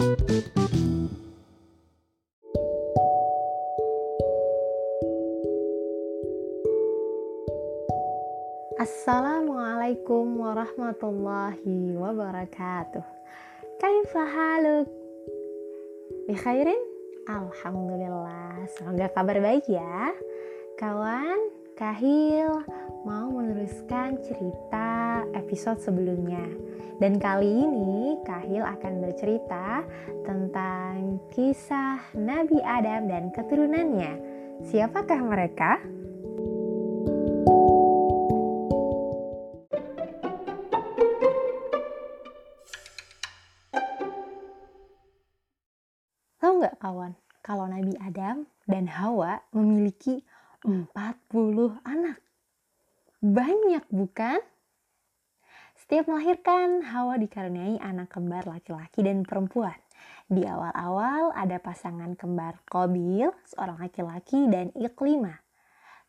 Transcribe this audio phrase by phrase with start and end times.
[0.00, 0.16] Assalamualaikum
[10.40, 13.04] warahmatullahi wabarakatuh.
[13.76, 14.88] Kaifa haluk?
[16.32, 16.80] Bikhairin?
[17.28, 18.56] Alhamdulillah.
[18.72, 20.16] Semoga kabar baik ya.
[20.80, 22.64] Kawan, Kahil
[23.04, 24.99] mau meneruskan cerita
[25.34, 26.42] episode sebelumnya.
[27.00, 29.80] Dan kali ini Kahil akan bercerita
[30.28, 34.12] tentang kisah Nabi Adam dan keturunannya.
[34.68, 35.80] Siapakah mereka?
[46.36, 50.20] Tahu nggak kawan, kalau Nabi Adam dan Hawa memiliki
[50.68, 50.84] 40
[51.88, 52.20] anak.
[53.24, 54.40] Banyak bukan?
[55.90, 59.74] Setiap melahirkan, Hawa dikaruniai anak kembar laki-laki dan perempuan.
[60.30, 65.42] Di awal-awal ada pasangan kembar Kobil, seorang laki-laki dan Iklima.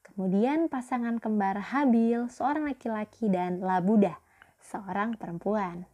[0.06, 4.22] Kemudian pasangan kembar Habil, seorang laki-laki dan Labudah,
[4.62, 5.90] seorang perempuan.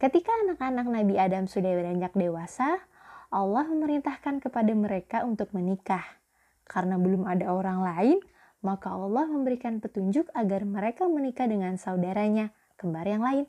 [0.00, 2.80] Ketika anak-anak Nabi Adam sudah beranjak dewasa,
[3.28, 6.16] Allah memerintahkan kepada mereka untuk menikah.
[6.64, 8.18] Karena belum ada orang lain,
[8.64, 13.44] maka Allah memberikan petunjuk agar mereka menikah dengan saudaranya, kembar yang lain.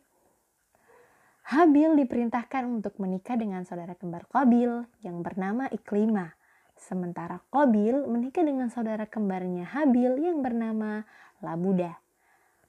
[1.50, 6.34] Habil diperintahkan untuk menikah dengan saudara kembar Qabil yang bernama Iklima.
[6.78, 11.06] Sementara Qabil menikah dengan saudara kembarnya Habil yang bernama
[11.46, 11.98] Labuda.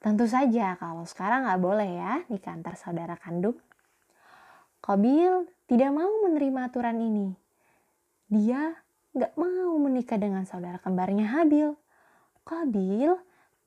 [0.01, 3.57] Tentu saja kalau sekarang nggak boleh ya nikah antar saudara kandung.
[4.81, 7.37] Qabil tidak mau menerima aturan ini.
[8.33, 8.81] Dia
[9.13, 11.77] gak mau menikah dengan saudara kembarnya Habil.
[12.49, 13.13] Qabil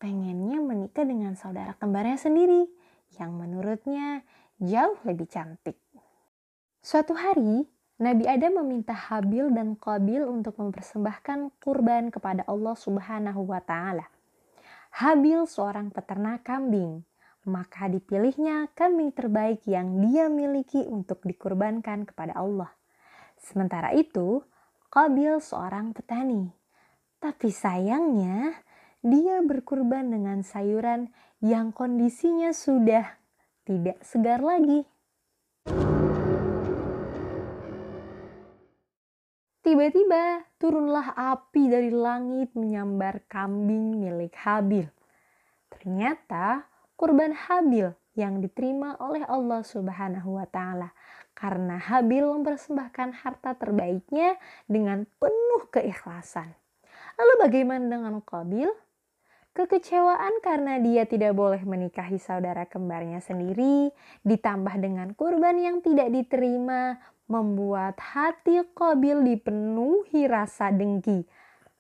[0.04, 2.68] pengennya menikah dengan saudara kembarnya sendiri
[3.16, 4.28] yang menurutnya
[4.60, 5.80] jauh lebih cantik.
[6.84, 7.64] Suatu hari,
[8.04, 14.04] Nabi Adam meminta Habil dan Qabil untuk mempersembahkan kurban kepada Allah Subhanahu wa taala.
[14.92, 17.08] Habil seorang peternak kambing
[17.44, 22.72] maka dipilihnya kambing terbaik yang dia miliki untuk dikurbankan kepada Allah.
[23.36, 24.40] Sementara itu,
[24.88, 26.48] Qabil seorang petani.
[27.20, 28.64] Tapi sayangnya,
[29.04, 31.12] dia berkurban dengan sayuran
[31.44, 33.20] yang kondisinya sudah
[33.68, 34.88] tidak segar lagi.
[39.64, 44.88] Tiba-tiba turunlah api dari langit menyambar kambing milik Habil.
[45.72, 50.96] Ternyata kurban Habil yang diterima oleh Allah Subhanahu wa taala
[51.36, 56.56] karena Habil mempersembahkan harta terbaiknya dengan penuh keikhlasan.
[57.20, 58.83] Lalu bagaimana dengan Qabil?
[59.54, 63.94] Kekecewaan karena dia tidak boleh menikahi saudara kembarnya sendiri,
[64.26, 66.98] ditambah dengan kurban yang tidak diterima,
[67.30, 71.30] membuat hati Qabil dipenuhi rasa dengki.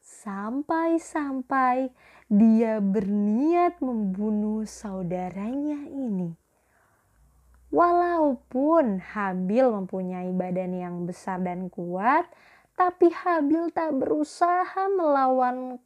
[0.06, 1.89] Sampai-sampai
[2.29, 6.29] dia berniat membunuh saudaranya ini.
[7.73, 12.29] Walaupun Habil mempunyai badan yang besar dan kuat,
[12.78, 15.81] tapi Habil tak berusaha melawan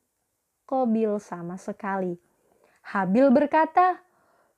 [0.67, 2.19] Kobil sama sekali.
[2.83, 4.03] Habil berkata,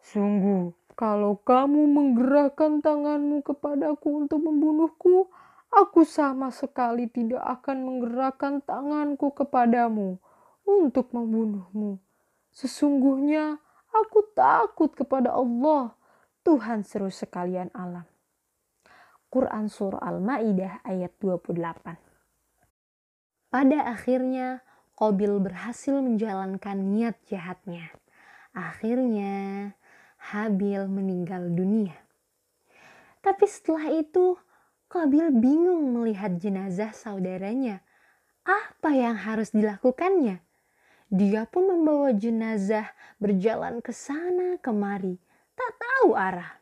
[0.02, 5.30] Sungguh, kalau kamu menggerakkan tanganmu kepadaku untuk membunuhku,
[5.69, 10.18] aku sama sekali tidak akan menggerakkan tanganku kepadamu
[10.66, 12.02] untuk membunuhmu.
[12.50, 13.62] Sesungguhnya
[13.94, 15.94] aku takut kepada Allah,
[16.42, 18.09] Tuhan seru sekalian alam.
[19.30, 21.53] Quran Surah Al-Ma'idah ayat 28
[23.53, 24.66] Pada akhirnya,
[25.00, 27.88] Qabil berhasil menjalankan niat jahatnya.
[28.52, 29.72] Akhirnya,
[30.20, 31.96] Habil meninggal dunia.
[33.24, 34.36] Tapi setelah itu,
[34.92, 37.80] Qabil bingung melihat jenazah saudaranya.
[38.44, 40.44] Apa yang harus dilakukannya?
[41.08, 42.92] Dia pun membawa jenazah
[43.24, 45.16] berjalan ke sana kemari,
[45.56, 46.60] tak tahu arah.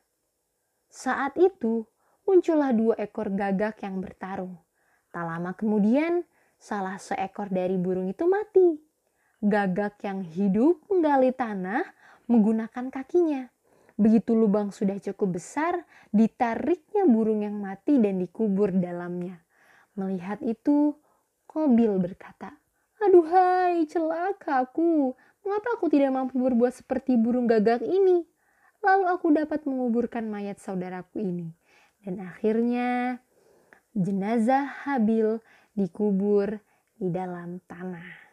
[0.94, 1.90] Saat itu
[2.30, 4.62] muncullah dua ekor gagak yang bertarung.
[5.10, 6.22] Tak lama kemudian,
[6.58, 8.78] salah seekor dari burung itu mati.
[9.42, 11.86] Gagak yang hidup menggali tanah
[12.26, 13.48] menggunakan kakinya.
[13.98, 15.82] Begitu lubang sudah cukup besar,
[16.14, 19.42] ditariknya burung yang mati dan dikubur dalamnya.
[19.98, 20.94] Melihat itu,
[21.50, 22.54] Kobil berkata,
[23.02, 25.18] Aduhai, celaka aku.
[25.42, 28.26] Mengapa aku tidak mampu berbuat seperti burung gagak ini?
[28.86, 31.50] Lalu aku dapat menguburkan mayat saudaraku ini.
[32.06, 33.18] Dan akhirnya
[33.98, 35.42] jenazah Habil
[35.78, 36.58] dikubur
[36.98, 38.26] di dalam tanah.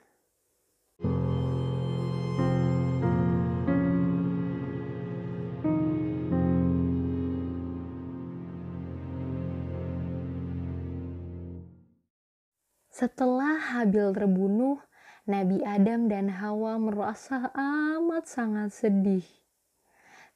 [12.89, 14.81] Setelah Habil terbunuh,
[15.29, 19.27] Nabi Adam dan Hawa merasa amat sangat sedih.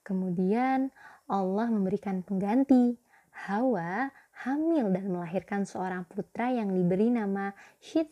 [0.05, 0.93] Kemudian
[1.25, 3.01] Allah memberikan pengganti.
[3.49, 4.13] Hawa
[4.47, 7.51] hamil dan melahirkan seorang putra yang diberi nama
[7.83, 8.11] Syith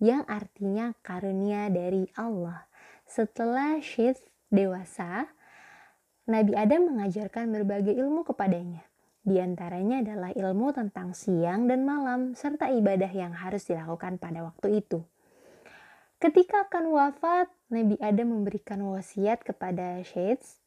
[0.00, 2.68] yang artinya karunia dari Allah.
[3.08, 4.20] Setelah Syith
[4.52, 5.28] dewasa,
[6.28, 8.84] Nabi Adam mengajarkan berbagai ilmu kepadanya.
[9.20, 14.80] Di antaranya adalah ilmu tentang siang dan malam serta ibadah yang harus dilakukan pada waktu
[14.80, 15.04] itu.
[16.20, 20.59] Ketika akan wafat, Nabi Adam memberikan wasiat kepada Syeds.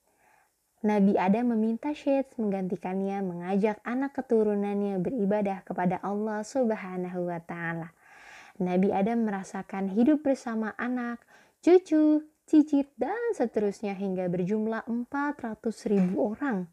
[0.84, 7.96] Nabi Adam meminta Syeds menggantikannya mengajak anak keturunannya beribadah kepada Allah Subhanahu wa taala.
[8.60, 11.24] Nabi Adam merasakan hidup bersama anak,
[11.64, 16.68] cucu, cicit, dan seterusnya hingga berjumlah 400 ribu orang.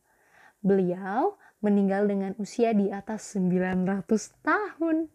[0.59, 4.11] Beliau meninggal dengan usia di atas 900
[4.43, 5.07] tahun.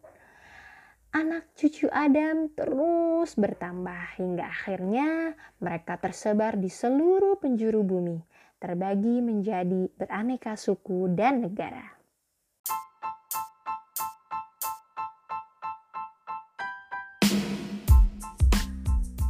[1.12, 8.20] Anak cucu Adam terus bertambah hingga akhirnya mereka tersebar di seluruh penjuru bumi,
[8.66, 11.94] terbagi menjadi beraneka suku dan negara.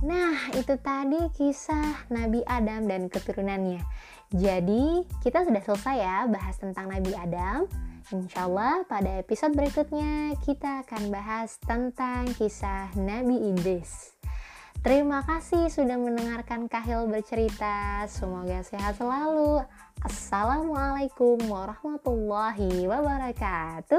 [0.08, 3.84] Nah, itu tadi kisah Nabi Adam dan keturunannya.
[4.32, 7.68] Jadi, kita sudah selesai ya bahas tentang Nabi Adam.
[8.16, 14.16] Insya Allah pada episode berikutnya kita akan bahas tentang kisah Nabi Idris.
[14.86, 18.06] Terima kasih sudah mendengarkan Kahil bercerita.
[18.06, 19.66] Semoga sehat selalu.
[20.06, 23.98] Assalamualaikum warahmatullahi wabarakatuh.